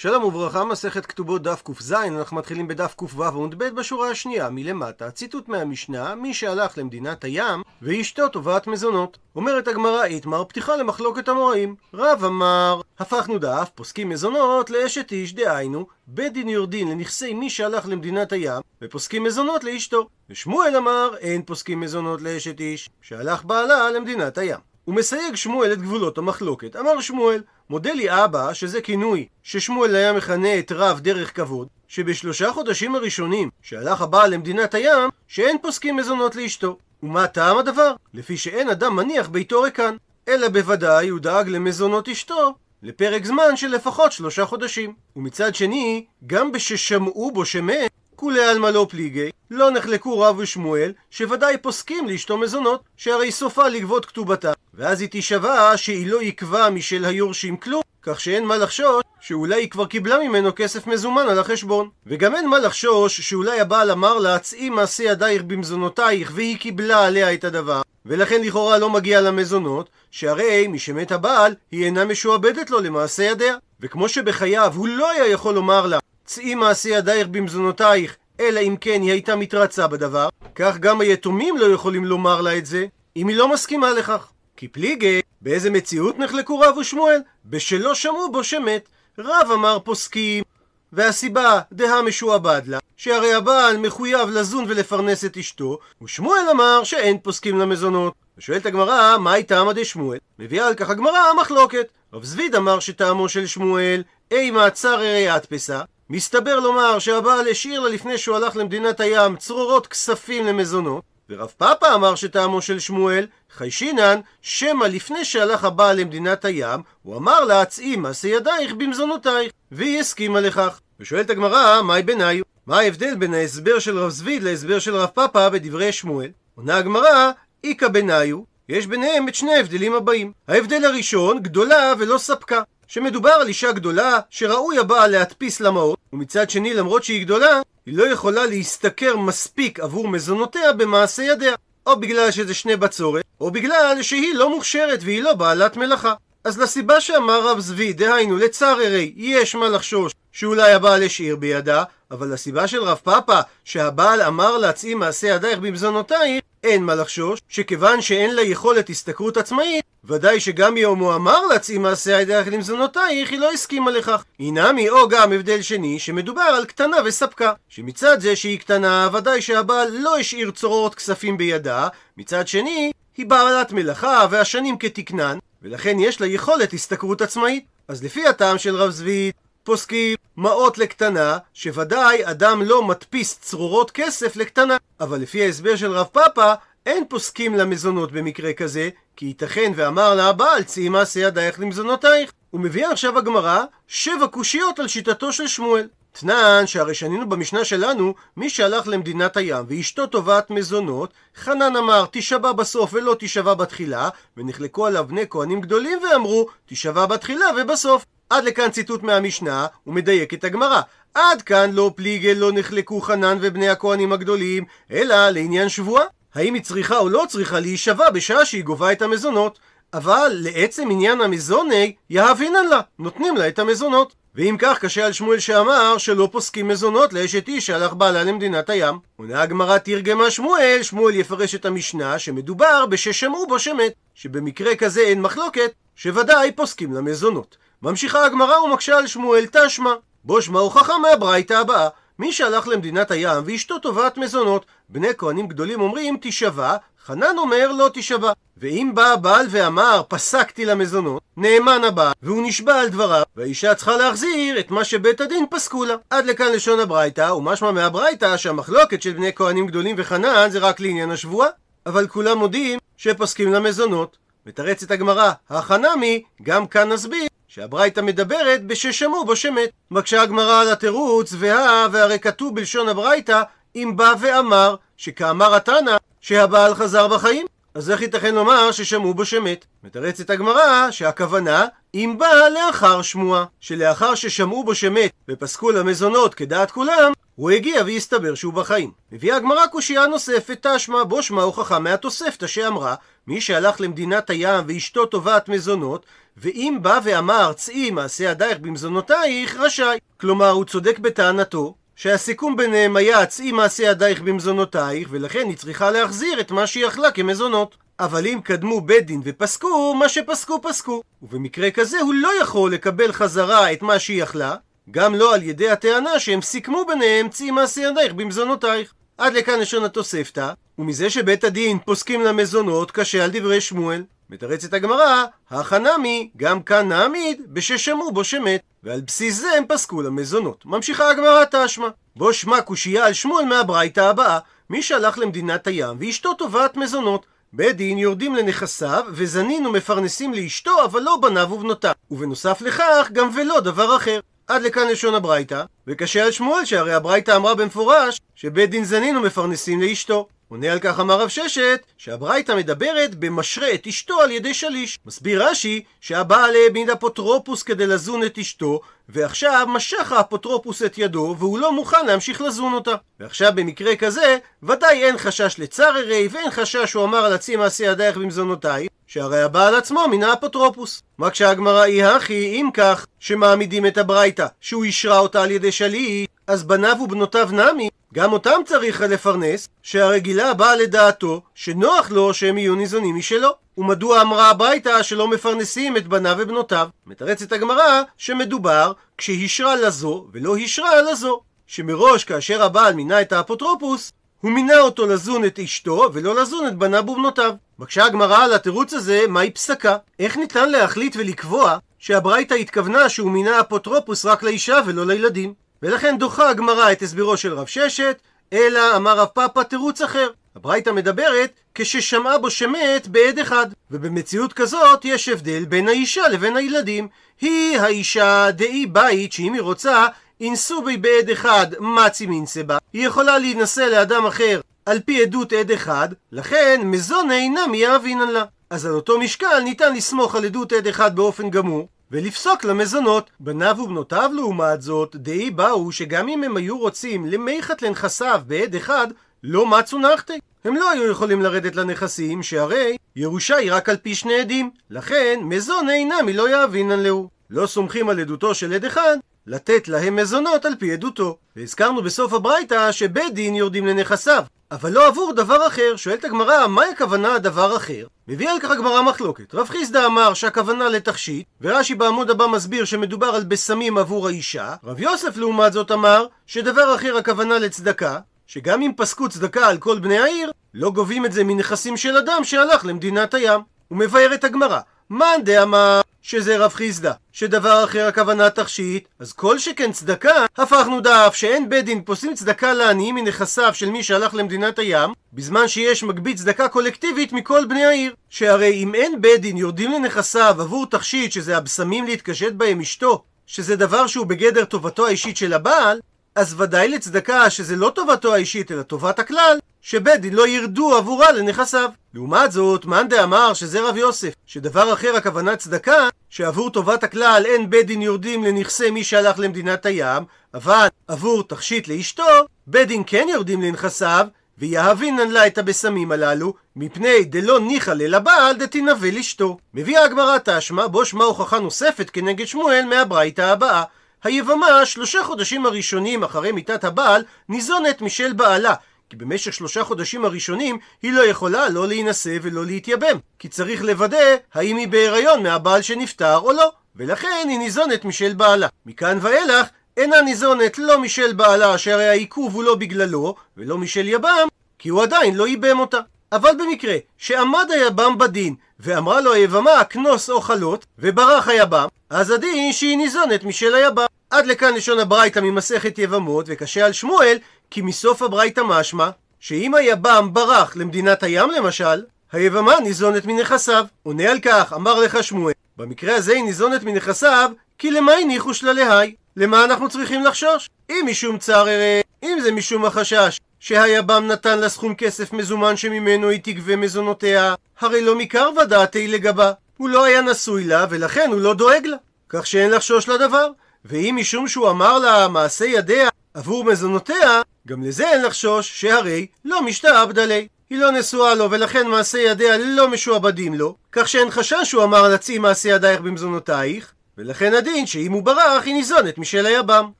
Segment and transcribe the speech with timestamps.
[0.00, 5.10] שלום וברכה, מסכת כתובות דף ק"ז, אנחנו מתחילים בדף ק"ו עמוד ב' בשורה השנייה מלמטה,
[5.10, 9.18] ציטוט מהמשנה, מי שהלך למדינת הים ואשתו תובעת מזונות.
[9.36, 11.74] אומרת הגמרא איתמר, פתיחה למחלוקת המוראים.
[11.94, 17.88] רב אמר, הפכנו דף, פוסקים מזונות לאשת איש, דהיינו, בית דין יורדין לנכסי מי שהלך
[17.88, 20.08] למדינת הים, ופוסקים מזונות לאשתו.
[20.30, 24.58] ושמואל אמר, אין פוסקים מזונות לאשת איש, שהלך בעלה למדינת הים.
[24.88, 26.76] ומסייג שמואל את גבולות המחלוקת.
[26.76, 32.52] אמר שמואל, מודה לי אבא, שזה כינוי ששמואל היה מכנה את רב דרך כבוד, שבשלושה
[32.52, 36.78] חודשים הראשונים שהלך הבעל למדינת הים, שאין פוסקים מזונות לאשתו.
[37.02, 37.94] ומה טעם הדבר?
[38.14, 39.96] לפי שאין אדם מניח ביתו ריקן,
[40.28, 44.94] אלא בוודאי הוא דאג למזונות אשתו לפרק זמן של לפחות שלושה חודשים.
[45.16, 51.58] ומצד שני, גם בששמעו בו שמת, כולי עלמא לא פליגי, לא נחלקו רב ושמואל, שוודאי
[51.58, 57.56] פוסקים לאשתו מזונות, שהרי סופה לגבות כתובתה, ואז היא תישבע שהיא לא יקבע משל היורשים
[57.56, 61.88] כלום, כך שאין מה לחשוש שאולי היא כבר קיבלה ממנו כסף מזומן על החשבון.
[62.06, 67.34] וגם אין מה לחשוש שאולי הבעל אמר לה, צאי מעשי ידייך במזונותייך, והיא קיבלה עליה
[67.34, 72.80] את הדבר, ולכן לכאורה לא מגיע לה מזונות, שהרי משמת הבעל, היא אינה משועבדת לו
[72.80, 73.56] למעשה ידיה.
[73.80, 75.98] וכמו שבחייו הוא לא היה יכול לומר לה,
[76.28, 81.66] צאי מעשי ידייך במזונותייך, אלא אם כן היא הייתה מתרצה בדבר, כך גם היתומים לא
[81.66, 84.30] יכולים לומר לה את זה, אם היא לא מסכימה לכך.
[84.56, 87.20] כי פליגי, באיזה מציאות נחלקו רב ושמואל?
[87.46, 88.88] בשלא שמעו בו שמת.
[89.18, 90.44] רב אמר פוסקים,
[90.92, 97.58] והסיבה דהה משועבד לה, שהרי הבעל מחויב לזון ולפרנס את אשתו, ושמואל אמר שאין פוסקים
[97.58, 98.14] למזונות.
[98.38, 100.18] ושואלת הגמרא, מהי טעמא דשמואל?
[100.38, 101.86] מביאה על כך הגמרא מחלוקת.
[102.12, 108.18] רב זביד אמר שטעמו של שמואל, אימה צררי הדפסה, מסתבר לומר שהבעל השאיר לה לפני
[108.18, 114.84] שהוא הלך למדינת הים צרורות כספים למזונות, ורב פאפה אמר שטעמו של שמואל, חיישינן, שמא
[114.84, 120.80] לפני שהלך הבעל למדינת הים, הוא אמר לה, צאי מעשה ידייך במזונותייך, והיא הסכימה לכך.
[121.00, 122.44] ושואלת הגמרא, מהי ביניו?
[122.66, 126.30] מה ההבדל בין ההסבר של רב זביד להסבר של רב פאפה בדברי שמואל?
[126.54, 127.30] עונה הגמרא,
[127.64, 128.38] איכא ביניו,
[128.68, 130.32] יש ביניהם את שני ההבדלים הבאים.
[130.48, 132.62] ההבדל הראשון, גדולה ולא ספקה.
[132.88, 138.04] שמדובר על אישה גדולה, שראוי הבעל להדפיס למעות, ומצד שני, למרות שהיא גדולה, היא לא
[138.12, 141.54] יכולה להשתכר מספיק עבור מזונותיה במעשה ידיה.
[141.86, 146.14] או בגלל שזה שני בצורת, או בגלל שהיא לא מוכשרת והיא לא בעלת מלאכה.
[146.44, 152.32] אז לסיבה שאמר רב זבי, דהיינו לצעררי, יש מה לחשוש שאולי הבעל השאיר בידה, אבל
[152.32, 158.34] לסיבה של רב פאפה, שהבעל אמר להצאי מעשה ידייך במזונותייך, אין מה לחשוש, שכיוון שאין
[158.34, 163.52] לה יכולת השתכרות עצמאית, ודאי שגם אם הוא אמר להצאי מעשה ידייך למזונותייך, היא לא
[163.52, 164.24] הסכימה לכך.
[164.38, 167.52] הינמי או גם הבדל שני, שמדובר על קטנה וספקה.
[167.68, 173.72] שמצד זה שהיא קטנה, ודאי שהבעל לא השאיר צרורות כספים בידה, מצד שני, היא בעלת
[173.72, 177.64] מלאכה והשנים כתקנן, ולכן יש לה יכולת השתכרות עצמאית.
[177.88, 184.36] אז לפי הטעם של רב זביד, פוסקים מעות לקטנה, שוודאי אדם לא מדפיס צרורות כסף
[184.36, 184.76] לקטנה.
[185.00, 186.52] אבל לפי ההסבר של רב פאפה,
[186.88, 192.32] אין פוסקים למזונות במקרה כזה, כי ייתכן ואמר לה הבעל צאי מעשה ידייך למזונותייך.
[192.52, 195.88] ומביאה עכשיו הגמרא שבע קושיות על שיטתו של שמואל.
[196.12, 202.52] תנן שהרי שנינו במשנה שלנו, מי שהלך למדינת הים ואשתו תובעת מזונות, חנן אמר תישבע
[202.52, 208.04] בסוף ולא תישבע בתחילה, ונחלקו עליו בני כהנים גדולים ואמרו תישבע בתחילה ובסוף.
[208.30, 210.80] עד לכאן ציטוט מהמשנה, ומדייק את הגמרא.
[211.14, 216.17] עד כאן לא פליגל לא נחלקו חנן ובני הכהנים הגדולים, אלא לעניין שבועה.
[216.34, 219.58] האם היא צריכה או לא צריכה להישבע בשעה שהיא גובה את המזונות.
[219.94, 224.14] אבל לעצם עניין המזוני, יהבינן לה, נותנים לה את המזונות.
[224.34, 228.98] ואם כך, קשה על שמואל שאמר שלא פוסקים מזונות לאשת איש שהלך בעלה למדינת הים.
[229.16, 235.22] עונה הגמרא תרגמה שמואל, שמואל יפרש את המשנה שמדובר בששמעו בו שמת, שבמקרה כזה אין
[235.22, 237.56] מחלוקת, שוודאי פוסקים למזונות.
[237.82, 241.88] ממשיכה הגמרא ומקשה על שמואל תשמע, בו שמע הוכחה מהברייתא הבאה.
[242.18, 247.88] מי שהלך למדינת הים ואשתו תובעת מזונות, בני כהנים גדולים אומרים תישבע, חנן אומר לא
[247.94, 248.32] תישבע.
[248.56, 254.60] ואם בא הבעל ואמר פסקתי למזונות, נאמן הבעל, והוא נשבע על דבריו, והאישה צריכה להחזיר
[254.60, 255.94] את מה שבית הדין פסקו לה.
[256.10, 261.10] עד לכאן לשון הברייתא, ומשמע מהברייתא שהמחלוקת של בני כהנים גדולים וחנן זה רק לעניין
[261.10, 261.48] השבועה,
[261.86, 264.16] אבל כולם מודים שפוסקים למזונות.
[264.46, 269.70] מתרצת הגמרא, החנמי, גם כאן נסביר שהברייתא מדברת בששמעו בו שמת.
[269.90, 273.42] מקשה הגמרא על התירוץ, והא, והרי כתוב בלשון הברייתא,
[273.76, 277.46] אם בא ואמר, שכאמר התנא, שהבעל חזר בחיים.
[277.74, 279.64] אז איך ייתכן לומר ששמעו בו שמת?
[279.84, 287.12] מתרצת הגמרא שהכוונה אם בא לאחר שמועה, שלאחר ששמעו בו שמת ופסקו למזונות כדעת כולם,
[287.38, 288.90] הוא הגיע והסתבר שהוא בחיים.
[289.12, 292.94] מביאה הגמרא קושייה נוספת, תשמע בו שמע הוכחה מהתוספתא שאמרה
[293.26, 296.06] מי שהלך למדינת הים ואשתו תובעת מזונות
[296.36, 299.98] ואם בא ואמר צאי מעשה ידייך במזונותייך רשאי.
[300.20, 306.40] כלומר הוא צודק בטענתו שהסיכום ביניהם היה צאי מעשה ידייך במזונותייך ולכן היא צריכה להחזיר
[306.40, 307.76] את מה שהיא אכלה כמזונות.
[308.00, 311.02] אבל אם קדמו בית דין ופסקו, מה שפסקו פסקו.
[311.22, 314.54] ובמקרה כזה הוא לא יכול לקבל חזרה את מה שהיא אכלה,
[314.90, 318.92] גם לא על ידי הטענה שהם סיכמו ביניהם צאי מעשי ידייך במזונותייך.
[319.18, 324.04] עד לכאן לשון התוספתא, ומזה שבית הדין פוסקים למזונות קשה על דברי שמואל.
[324.30, 330.66] מתרצת הגמרא, החנמי, גם כאן נעמיד, בששמעו בו שמת, ועל בסיס זה הם פסקו למזונות.
[330.66, 334.38] ממשיכה הגמרא תשמע, בו שמע קושייה על שמואל מהברייתא הבאה,
[334.70, 337.26] מי שהלך למדינת הים ואשתו תובעת מזונות.
[337.52, 341.92] בית דין יורדים לנכסיו, וזנין ומפרנסים לאשתו, אבל לא בניו ובנותיו.
[342.10, 344.20] ובנוסף לכך, גם ולא דבר אחר.
[344.48, 349.80] עד לכאן לשון הברייתא, וקשה על שמואל שהרי הברייתא אמרה במפורש שבית דין זנין ומפרנסים
[349.80, 350.28] לאשתו.
[350.48, 354.98] עונה על כך אמר רב ששת, שהברייתא מדברת במשרה את אשתו על ידי שליש.
[355.06, 361.58] מסביר רש"י שהבעל העמיד אפוטרופוס כדי לזון את אשתו, ועכשיו משך האפוטרופוס את ידו, והוא
[361.58, 362.94] לא מוכן להמשיך לזון אותה.
[363.20, 368.16] ועכשיו במקרה כזה, ודאי אין חשש לצררי, ואין חשש שהוא אמר לה צאי מעשי ידייך
[368.16, 371.02] במזונותייך, שהרי הבעל עצמו מינה אפוטרופוס.
[371.18, 376.26] מקשה הגמרא אי הכי, אם כך, שמעמידים את הברייתא, שהוא השרה אותה על ידי שליש,
[376.46, 382.74] אז בניו ובנותיו נמי, גם אותם צריך לפרנס, שהרגילה באה לדעתו, שנוח לו שהם יהיו
[382.74, 383.50] ניזונים משלו.
[383.78, 386.88] ומדוע אמרה הברייתא שלא מפרנסים את בניו ובנותיו?
[387.06, 391.40] מתרצת הגמרא שמדובר כשהישרה לזו ולא הישרה לזו.
[391.66, 396.76] שמראש כאשר הבעל מינה את האפוטרופוס, הוא מינה אותו לזון את אשתו ולא לזון את
[396.76, 397.52] בניו ובנותיו.
[397.78, 399.96] בקשה הגמרא על התירוץ הזה, מהי פסקה?
[400.18, 405.54] איך ניתן להחליט ולקבוע שהברייתא התכוונה שהוא מינה אפוטרופוס רק לאישה ולא לילדים?
[405.82, 408.18] ולכן דוחה הגמרא את הסבירו של רב ששת,
[408.52, 410.30] אלא אמר רב פאפא תירוץ אחר.
[410.56, 417.08] הברייתא מדברת כששמעה בו שמת בעד אחד, ובמציאות כזאת יש הבדל בין האישה לבין הילדים.
[417.40, 420.06] היא האישה דאי בית שאם היא רוצה
[420.40, 422.78] אינסו בי בעד אחד מצי מינסה בה.
[422.92, 428.44] היא יכולה להינשא לאדם אחר על פי עדות עד אחד, לכן מזון אינם יאבינן לה.
[428.70, 433.30] אז על אותו משקל ניתן לסמוך על עדות עד אחד באופן גמור, ולפסוק למזונות.
[433.40, 439.06] בניו ובנותיו לעומת זאת, די באו שגם אם הם היו רוצים למיכת לנכסיו בעד אחד,
[439.42, 440.38] לא מצו נחתי.
[440.64, 444.70] הם לא היו יכולים לרדת לנכסים, שהרי ירושה היא רק על פי שני עדים.
[444.90, 447.28] לכן, מזון אינם לא יאבינן להו.
[447.50, 449.16] לא סומכים על עדותו של עד אחד,
[449.48, 451.36] לתת להם מזונות על פי עדותו.
[451.56, 454.44] והזכרנו בסוף הברייתא שבית דין יורדים לנכסיו.
[454.70, 455.96] אבל לא עבור דבר אחר.
[455.96, 458.06] שואלת הגמרא, מהי הכוונה הדבר אחר?
[458.28, 459.54] מביאה על כך הגמרא מחלוקת.
[459.54, 464.74] רב חיסדא אמר שהכוונה לתכשיט, ורש"י בעמוד הבא מסביר שמדובר על בשמים עבור האישה.
[464.84, 469.98] רב יוסף לעומת זאת אמר שדבר אחר הכוונה לצדקה, שגם אם פסקו צדקה על כל
[469.98, 473.60] בני העיר, לא גובים את זה מנכסים של אדם שהלך למדינת הים.
[473.88, 474.80] הוא מבאר את הגמרא.
[475.10, 481.32] מאן דאמר שזה רב חיסדא, שדבר אחר הכוונה תכשיט, אז כל שכן צדקה, הפכנו דף
[481.34, 486.36] שאין בית דין פוסלים צדקה לעניים מנכסיו של מי שהלך למדינת הים, בזמן שיש מגבית
[486.36, 488.14] צדקה קולקטיבית מכל בני העיר.
[488.30, 493.76] שהרי אם אין בית דין יורדים לנכסיו עבור תכשיט שזה הבשמים להתקשט בהם אשתו, שזה
[493.76, 496.00] דבר שהוא בגדר טובתו האישית של הבעל,
[496.34, 499.58] אז ודאי לצדקה שזה לא טובתו האישית אלא טובת הכלל,
[499.90, 501.90] שבית דין לא ירדו עבורה לנכסיו.
[502.14, 507.70] לעומת זאת, מאן דאמר שזה רב יוסף, שדבר אחר הכוונה צדקה, שעבור טובת הכלל אין
[507.70, 510.22] בית דין יורדים לנכסי מי שהלך למדינת הים,
[510.54, 512.22] אבל עבור תכשיט לאשתו,
[512.66, 514.26] בית דין כן יורדים לנכסיו,
[514.58, 519.58] ויהבינן לה את הבשמים הללו, מפני דלא ניחא לבעל דתנבא לאשתו.
[519.74, 523.82] מביאה הגמרא תשמע, בו שמע הוכחה נוספת כנגד שמואל מהברייתא הבאה.
[524.24, 528.74] היבמה שלושה חודשים הראשונים אחרי מיתת הבעל ניזונת משל בעלה
[529.10, 534.36] כי במשך שלושה חודשים הראשונים היא לא יכולה לא להינשא ולא להתייבם כי צריך לוודא
[534.54, 536.72] האם היא בהיריון מהבעל שנפטר או לא.
[536.96, 538.68] ולכן היא ניזונת משל בעלה.
[538.86, 544.48] מכאן ואילך אינה ניזונת לא משל בעלה שהרי העיכוב הוא לא בגללו ולא משל יבם
[544.78, 545.98] כי הוא עדיין לא ייבם אותה.
[546.32, 552.72] אבל במקרה שעמד היבם בדין ואמרה לו היבמה כנוס או חלות וברח היבם אז הדין
[552.72, 554.06] שהיא ניזונת משל היבם.
[554.30, 557.38] עד לכאן לשון הברייתא ממסכת יבמות וקשה על שמואל
[557.70, 559.10] כי מסוף הברייתא משמע
[559.40, 565.54] שאם היבם ברח למדינת הים למשל היבמה ניזונת מנכסיו עונה על כך אמר לך שמואל
[565.76, 569.14] במקרה הזה היא ניזונת מנכסיו כי למה הניחו שלה להי?
[569.36, 570.70] למה אנחנו צריכים לחשוש?
[570.90, 576.28] אם משום צער אראה, אם זה משום החשש שהיבם נתן לה סכום כסף מזומן שממנו
[576.28, 579.52] היא תגבה מזונותיה, הרי לא מקר ודעתי לגבה.
[579.76, 581.96] הוא לא היה נשוי לה, ולכן הוא לא דואג לה.
[582.28, 583.50] כך שאין לחשוש לדבר.
[583.84, 589.62] ואם משום שהוא אמר לה מעשה ידיה, עבור מזונותיה, גם לזה אין לחשוש, שהרי לא
[589.62, 590.48] משתעבדה לי.
[590.70, 595.08] היא לא נשואה לו, ולכן מעשי ידיה לא משועבדים לו, כך שאין חשש שהוא אמר
[595.08, 599.90] לצי מעשי ידייך במזונותייך, ולכן הדין שאם הוא ברח היא ניזונת משל היבם.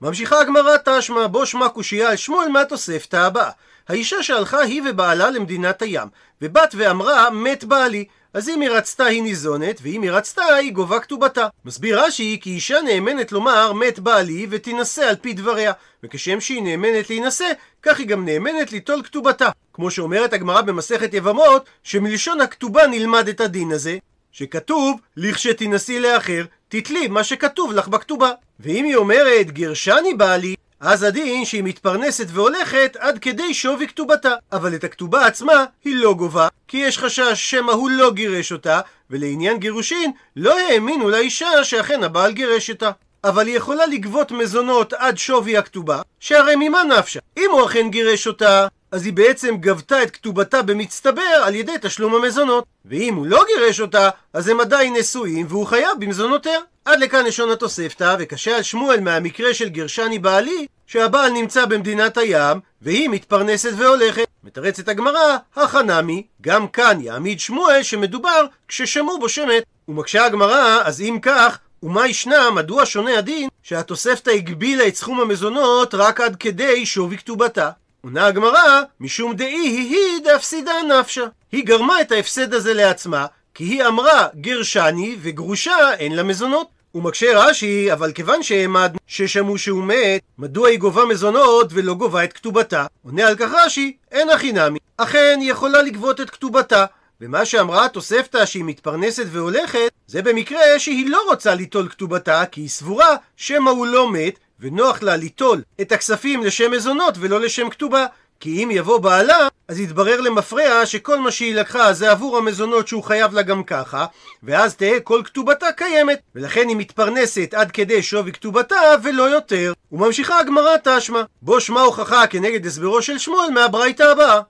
[0.00, 3.50] ממשיכה הגמרא תשמע בו שמע קושייה על שמואל מהתוספתא הבאה.
[3.88, 6.08] האישה שהלכה היא ובעלה למדינת הים,
[6.42, 8.04] ובת ואמרה מת בעלי.
[8.34, 11.46] אז אם היא רצתה היא ניזונת, ואם היא רצתה היא גובה כתובתה.
[11.64, 15.72] מסביר רש"י כי אישה נאמנת לומר מת בעלי ותינשא על פי דבריה,
[16.02, 17.50] וכשם שהיא נאמנת להינשא,
[17.82, 19.48] כך היא גם נאמנת ליטול כתובתה.
[19.72, 23.98] כמו שאומרת הגמרא במסכת יבמות, שמלשון הכתובה נלמד את הדין הזה,
[24.32, 28.30] שכתוב לכשתינשאי לאחר, תתלי מה שכתוב לך בכתובה.
[28.60, 34.34] ואם היא אומרת גירשני בעלי, אז הדין שהיא מתפרנסת והולכת עד כדי שווי כתובתה.
[34.52, 38.80] אבל את הכתובה עצמה היא לא גובה, כי יש חשש שמא הוא לא גירש אותה,
[39.10, 42.90] ולעניין גירושין לא האמינו לאישה שאכן הבעל גירש אותה.
[43.24, 47.20] אבל היא יכולה לגבות מזונות עד שווי הכתובה, שהרי ממה נפשה?
[47.36, 52.14] אם הוא אכן גירש אותה, אז היא בעצם גבתה את כתובתה במצטבר על ידי תשלום
[52.14, 52.64] המזונות.
[52.84, 56.58] ואם הוא לא גירש אותה, אז הם עדיין נשואים והוא חייב במזונותיה.
[56.84, 62.60] עד לכאן לשון התוספתא, וקשה על שמואל מהמקרה של גרשני בעלי, שהבעל נמצא במדינת הים,
[62.82, 64.26] והיא מתפרנסת והולכת.
[64.44, 69.62] מתרצת הגמרא, החנמי, גם כאן יעמיד שמואל שמדובר כששמעו בו שמת.
[69.88, 75.94] ומקשה הגמרא, אז אם כך, ומה ישנה, מדוע שונה הדין, שהתוספתא הגבילה את סכום המזונות
[75.94, 77.70] רק עד כדי שווי כתובתה?
[78.00, 81.24] עונה הגמרא, משום דאי היא היא דאפסידה נפשה.
[81.52, 86.66] היא גרמה את ההפסד הזה לעצמה, כי היא אמרה גרשני וגרושה אין לה מזונות.
[86.92, 92.24] הוא מקשה רש"י, אבל כיוון שהעמד ששמעו שהוא מת, מדוע היא גובה מזונות ולא גובה
[92.24, 92.86] את כתובתה?
[93.04, 94.78] עונה על כך רש"י, אין הכי נמי.
[94.96, 96.84] אכן, היא יכולה לגבות את כתובתה.
[97.20, 102.68] ומה שאמרה התוספתא שהיא מתפרנסת והולכת, זה במקרה שהיא לא רוצה ליטול כתובתה, כי היא
[102.68, 108.06] סבורה שמא הוא לא מת, ונוח לה ליטול את הכספים לשם מזונות ולא לשם כתובה.
[108.40, 113.02] כי אם יבוא בעלה, אז יתברר למפרע שכל מה שהיא לקחה זה עבור המזונות שהוא
[113.02, 114.06] חייב לה גם ככה,
[114.42, 119.72] ואז תהא כל כתובתה קיימת, ולכן היא מתפרנסת עד כדי שווי כתובתה ולא יותר.
[119.92, 124.40] וממשיכה הגמרא תשמע, בו שמע הוכחה כנגד הסברו של שמואל מהברייתא הבאה.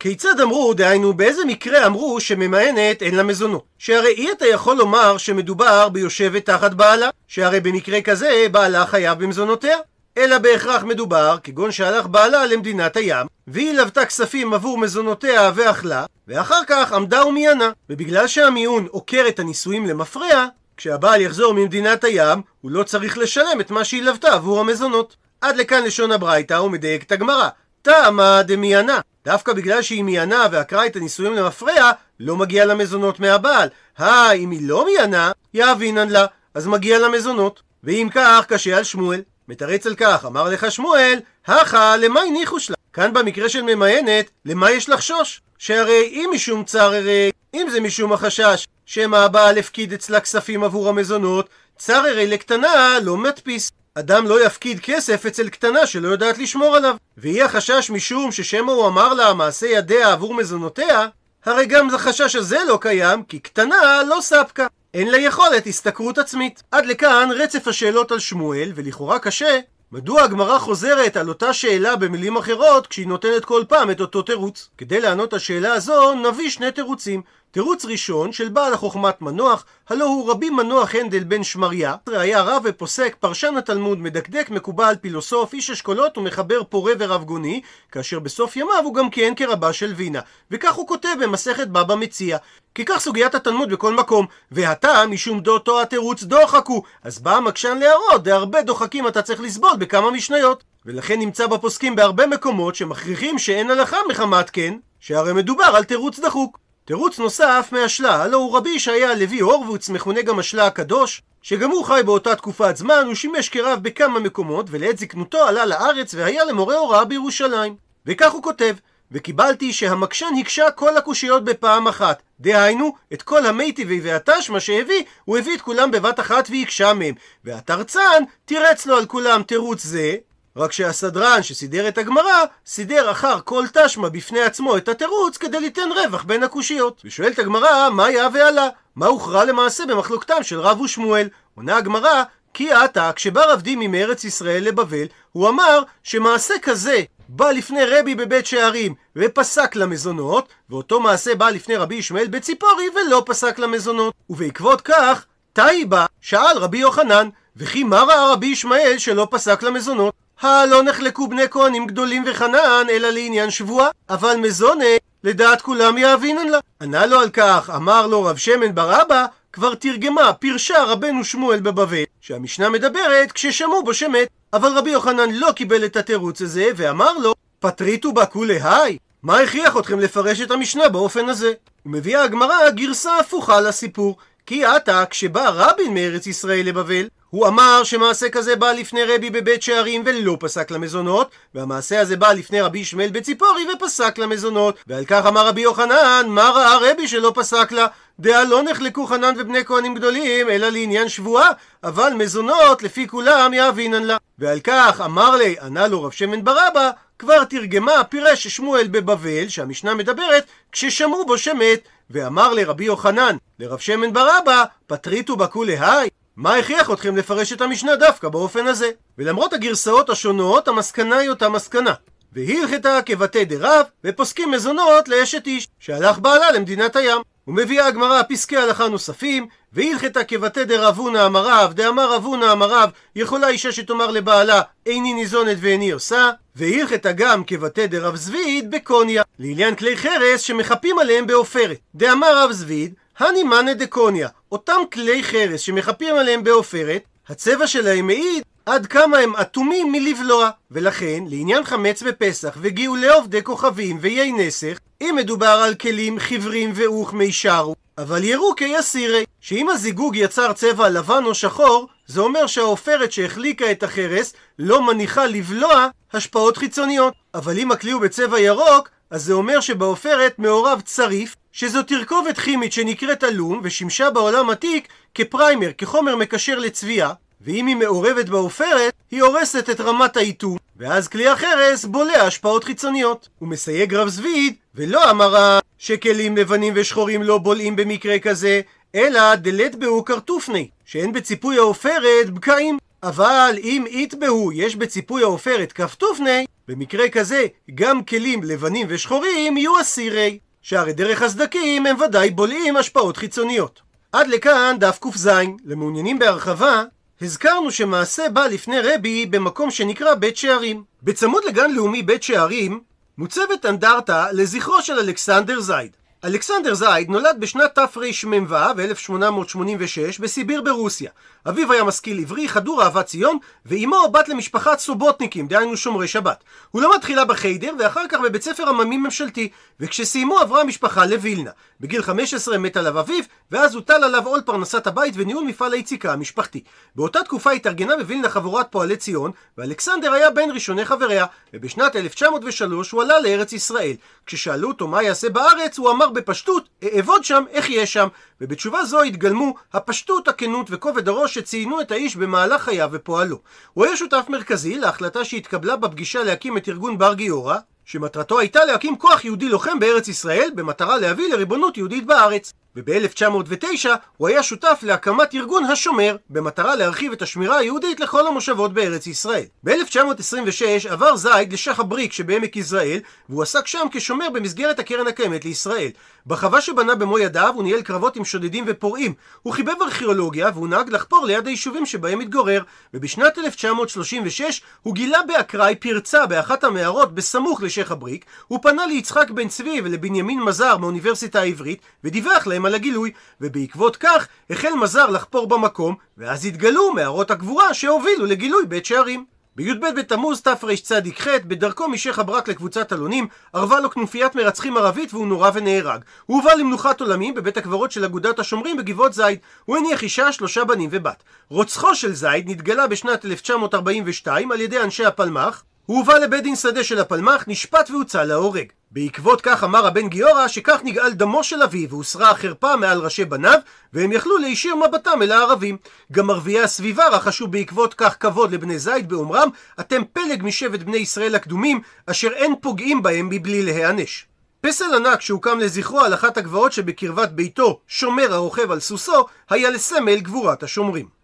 [0.00, 3.64] כיצד אמרו, דהיינו באיזה מקרה אמרו שממאנת אין לה מזונות?
[3.78, 9.76] שהרי אי אתה יכול לומר שמדובר ביושבת תחת בעלה, שהרי במקרה כזה בעלה חייב במזונותיה.
[10.18, 16.60] אלא בהכרח מדובר, כגון שהלך בעלה למדינת הים, והיא לוותה כספים עבור מזונותיה ואכלה, ואחר
[16.66, 17.70] כך עמדה ומיינה.
[17.90, 23.70] ובגלל שהמיון עוקר את הנישואים למפרע, כשהבעל יחזור ממדינת הים, הוא לא צריך לשלם את
[23.70, 25.16] מה שהיא לוותה עבור המזונות.
[25.40, 27.48] עד לכאן לשון הברייתא ומדייק את הגמרא.
[27.82, 29.00] תמה דמיינה.
[29.24, 33.68] דווקא בגלל שהיא מיינה ועקרה את הנישואים למפרע, לא מגיע לה מזונות מהבעל.
[33.98, 37.62] הא, אם היא לא מיינה, יאבינן לה, אז מגיע לה מזונות.
[37.84, 39.22] ואם כך, קשה על שמואל.
[39.48, 42.76] מתרץ על כך, אמר לך שמואל, הכא למאי ניחוש לה.
[42.92, 45.40] כאן במקרה של ממיינת, למה יש לחשוש?
[45.58, 50.88] שהרי אם משום צר הרי, אם זה משום החשש שמא הבעל הפקיד אצלה כספים עבור
[50.88, 53.70] המזונות, צר הרי לקטנה לא מדפיס.
[53.94, 56.96] אדם לא יפקיד כסף אצל קטנה שלא יודעת לשמור עליו.
[57.16, 61.06] והיא החשש משום ששמא הוא אמר לה מעשה ידיה עבור מזונותיה,
[61.44, 64.66] הרי גם החשש הזה לא קיים, כי קטנה לא ספקה.
[64.94, 66.62] אין לה יכולת השתכרות עצמית.
[66.70, 69.58] עד לכאן רצף השאלות על שמואל, ולכאורה קשה,
[69.92, 74.68] מדוע הגמרא חוזרת על אותה שאלה במילים אחרות כשהיא נותנת כל פעם את אותו תירוץ?
[74.78, 77.22] כדי לענות השאלה הזו נביא שני תירוצים.
[77.52, 82.62] תירוץ ראשון של בעל החוכמת מנוח, הלא הוא רבי מנוח הנדל בן שמריה, היה רב
[82.64, 87.60] ופוסק, פרשן התלמוד, מדקדק, מקובל, פילוסוף, איש אשכולות ומחבר פורה ורב גוני,
[87.92, 90.20] כאשר בסוף ימיו הוא גם כיהן כרבה של וינה.
[90.50, 92.38] וכך הוא כותב במסכת בבא מציע.
[92.74, 98.22] כי כך סוגיית התלמוד בכל מקום, ועתה משום דעותו התירוץ דוחקו, אז בא המקשן להראות,
[98.22, 100.64] דהרבה דוחקים אתה צריך לסבול בכמה משניות.
[100.86, 106.69] ולכן נמצא בפוסקים בהרבה מקומות שמכריחים שאין הלכה מחמת כן, שהרי מדובר על תירוץ דחוק.
[106.90, 111.84] תירוץ נוסף מהשלה, הלא הוא רבי ישעיה הלוי הורוביץ, מכונה גם השלה הקדוש, שגם הוא
[111.84, 116.76] חי באותה תקופת זמן, הוא שימש כרב בכמה מקומות, ולעת זקנותו עלה לארץ והיה למורה
[116.76, 117.76] הוראה בירושלים.
[118.06, 118.74] וכך הוא כותב,
[119.12, 122.22] וקיבלתי שהמקשן הקשה כל הקושיות בפעם אחת.
[122.40, 127.14] דהיינו, את כל המייטיבי והתשמע שהביא, הוא הביא את כולם בבת אחת והקשה מהם.
[127.44, 130.16] והתרצן תירץ לו על כולם תירוץ זה,
[130.56, 135.88] רק שהסדרן שסידר את הגמרא, סידר אחר כל תשמע בפני עצמו את התירוץ כדי ליתן
[135.96, 137.02] רווח בין הקושיות.
[137.04, 138.68] ושואלת הגמרא, מה היה ועלה?
[138.96, 141.28] מה הוכרע למעשה במחלוקתם של רב ושמואל?
[141.54, 142.22] עונה הגמרא,
[142.54, 148.14] כי עתה, כשבא רב דימי מארץ ישראל לבבל, הוא אמר שמעשה כזה בא לפני רבי
[148.14, 154.14] בבית שערים ופסק למזונות, ואותו מעשה בא לפני רבי ישמעאל בציפורי ולא פסק למזונות.
[154.30, 160.14] ובעקבות כך, תאי בא, שאל רבי יוחנן, וכי מה ראה רבי ישמעאל שלא פסק למזונות?
[160.42, 164.84] הלא נחלקו בני כהנים גדולים וחנן, אלא לעניין שבועה, אבל מזונה,
[165.24, 166.58] לדעת כולם יאבינן לה.
[166.82, 171.60] ענה לו על כך, אמר לו רב שמן בר אבא, כבר תרגמה, פירשה רבנו שמואל
[171.60, 174.28] בבבל, שהמשנה מדברת כששמעו בו שמת.
[174.52, 178.98] אבל רבי יוחנן לא קיבל את התירוץ הזה, ואמר לו, פטריתו בה כולי היי?
[179.22, 181.52] מה הכריח אתכם לפרש את המשנה באופן הזה?
[181.86, 184.16] ומביאה הגמרא גרסה הפוכה לסיפור.
[184.50, 189.62] כי עתה, כשבא רבין מארץ ישראל לבבל, הוא אמר שמעשה כזה בא לפני רבי בבית
[189.62, 194.76] שערים ולא פסק למזונות, והמעשה הזה בא לפני רבי ישמעאל בציפורי ופסק למזונות.
[194.86, 197.86] ועל כך אמר רבי יוחנן, מה ראה רבי שלא פסק לה?
[198.20, 201.50] דעה לא נחלקו חנן ובני כהנים גדולים, אלא לעניין שבועה,
[201.84, 204.16] אבל מזונות לפי כולם יאבינן לה.
[204.38, 209.94] ועל כך אמר לי, ענה לו רב שמן ברבא, כבר תרגמה, פירש שמואל בבבל, שהמשנה
[209.94, 211.80] מדברת, כששמעו בו שמת,
[212.10, 216.08] ואמר לרבי יוחנן, לרב שמן ברבא, פטריתו בכולי היי?
[216.36, 218.90] מה הכריח אתכם לפרש את המשנה דווקא באופן הזה?
[219.18, 221.94] ולמרות הגרסאות השונות, המסקנה היא אותה מסקנה.
[222.32, 227.22] והלכתה כבתי דרב, ופוסקים מזונות לאשת איש, שהלך בעלה למדינת הים.
[227.50, 234.10] ומביאה הגמרא פסקי הלכה נוספים, והלכתה כבתי דרבונה אמריו, דאמר רבונה אמריו, יכולה אישה שתאמר
[234.10, 240.98] לבעלה, איני ניזונת ואיני עושה, והלכתה גם כבתי דרב זביד בקוניה, לעניין כלי חרס שמחפים
[240.98, 241.78] עליהם בעופרת.
[241.94, 248.42] דאמר רב זביד, הני מאנה דקוניה, אותם כלי חרס שמחפים עליהם בעופרת, הצבע שלהם מעיד
[248.66, 250.50] עד כמה הם אטומים מלבלוע.
[250.70, 257.12] ולכן, לעניין חמץ בפסח וגאולי עובדי כוכבים ואיי נסך, אם מדובר על כלים חיוורים ואוך
[257.12, 263.70] מישרו, אבל יראו כיסירי, שאם הזיגוג יצר צבע לבן או שחור, זה אומר שהעופרת שהחליקה
[263.70, 267.14] את החרס לא מניחה לבלוע השפעות חיצוניות.
[267.34, 272.72] אבל אם הכלי הוא בצבע ירוק, אז זה אומר שבעופרת מעורב צריף, שזו תרכובת כימית
[272.72, 279.70] שנקראת אלום, ושימשה בעולם עתיק כפריימר, כחומר מקשר לצביעה, ואם היא מעורבת בעופרת, היא הורסת
[279.70, 283.28] את רמת האיתום, ואז כלי החרס בולע השפעות חיצוניות.
[283.38, 288.60] הוא מסייג רב זביד, ולא אמרה שכלים לבנים ושחורים לא בולעים במקרה כזה,
[288.94, 292.78] אלא דלת בהו קרטופני, שאין בציפוי העופרת בקעים.
[293.02, 300.38] אבל אם יתבהו יש בציפוי העופרת כפתופני, במקרה כזה גם כלים לבנים ושחורים יהיו אסירי,
[300.62, 303.80] שהרי דרך הסדקים הם ודאי בולעים השפעות חיצוניות.
[304.12, 305.30] עד לכאן דף ק"ז.
[305.64, 306.84] למעוניינים בהרחבה,
[307.22, 310.84] הזכרנו שמעשה בא לפני רבי במקום שנקרא בית שערים.
[311.02, 312.80] בצמוד לגן לאומי בית שערים
[313.18, 315.96] מוצבת אנדרטה לזכרו של אלכסנדר זייד.
[316.24, 321.10] אלכסנדר זייד נולד בשנת תרמ"ו, 1886, בסיביר ברוסיה.
[321.48, 326.44] אביו היה משכיל עברי, חדור אהבת ציון, ואימו בת למשפחת סובוטניקים, דהיינו שומרי שבת.
[326.70, 329.48] הוא למד תחילה בחיידר, ואחר כך בבית ספר עממי ממשלתי,
[329.80, 331.50] וכשסיימו עברה המשפחה לווילנה.
[331.80, 336.62] בגיל 15 מת עליו אביו, ואז הוטל עליו עול פרנסת הבית וניהול מפעל היציקה המשפחתי.
[336.96, 343.02] באותה תקופה התארגנה בווילנה חבורת פועלי ציון, ואלכסנדר היה בין ראשוני חבריה, ובשנת 1903 הוא
[343.02, 343.94] עלה לארץ ישראל.
[344.26, 348.08] כששאלו אותו מה יעשה בארץ, הוא אמר בפשטות, אעבוד שם, איך יהיה שם?
[348.40, 353.38] ובתשובה זו התגלמו הפשטות, הכנות וכובד הראש שציינו את האיש במהלך חייו ופועלו.
[353.72, 358.96] הוא היה שותף מרכזי להחלטה שהתקבלה בפגישה להקים את ארגון בר גיורא, שמטרתו הייתה להקים
[358.96, 362.52] כוח יהודי לוחם בארץ ישראל במטרה להביא לריבונות יהודית בארץ.
[362.76, 369.06] וב-1909 הוא היה שותף להקמת ארגון השומר, במטרה להרחיב את השמירה היהודית לכל המושבות בארץ
[369.06, 369.44] ישראל.
[369.64, 375.90] ב-1926 עבר זייד לשח הבריק שבעמק יזרעאל, והוא עסק שם כשומר במסגרת הקרן הקיימת לישראל.
[376.26, 379.14] בחווה שבנה במו ידיו הוא ניהל קרבות עם שודדים ופורעים.
[379.42, 382.62] הוא חיבב ארכיאולוגיה והוא נהג לחפור ליד היישובים שבהם התגורר.
[382.94, 388.24] ובשנת 1936 הוא גילה באקראי פרצה באחת המערות בסמוך לשייח הבריק.
[388.48, 393.12] הוא פנה ליצחק בן צבי ולבנימין מזר מהאוניברסיטה העברית ודיווח להם על הגילוי.
[393.40, 399.24] ובעקבות כך החל מזר לחפור במקום ואז התגלו מערות הגבורה שהובילו לגילוי בית שערים.
[399.56, 405.50] בי"ב בתמוז תרצ"ח, בדרכו משייח הברק לקבוצת אלונים, ערבה לו כנופיית מרצחים ערבית והוא נורה
[405.54, 406.00] ונהרג.
[406.26, 409.38] הוא הובא למנוחת עולמים בבית הקברות של אגודת השומרים בגבעות זייד.
[409.64, 411.22] הוא הניח אישה, שלושה בנים ובת.
[411.48, 415.62] רוצחו של זייד נתגלה בשנת 1942 על ידי אנשי הפלמ"ח.
[415.86, 418.66] הוא הובא לבית דין שדה של הפלמ"ח, נשפט והוצא להורג.
[418.90, 423.58] בעקבות כך אמר הבן גיורא שכך נגאל דמו של אביו והוסרה החרפה מעל ראשי בניו
[423.92, 425.76] והם יכלו להישיר מבטם אל הערבים.
[426.12, 429.48] גם ערביי הסביבה רכשו בעקבות כך כבוד לבני זית באומרם
[429.80, 434.26] אתם פלג משבט בני ישראל הקדומים אשר אין פוגעים בהם מבלי להיענש.
[434.60, 440.20] פסל ענק שהוקם לזכרו על אחת הגבעות שבקרבת ביתו, שומר הרוכב על סוסו, היה לסמל
[440.20, 441.19] גבורת השומרים.